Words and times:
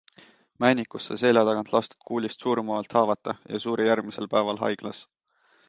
Männikus 0.63 1.09
sai 1.09 1.17
selja 1.23 1.43
tagant 1.49 1.69
lastud 1.75 2.01
kuulist 2.09 2.47
surmavalt 2.47 2.97
haavata 3.01 3.37
ja 3.53 3.63
suri 3.67 3.89
järgmisel 3.91 4.31
päeval 4.35 4.65
haiglas. 4.67 5.07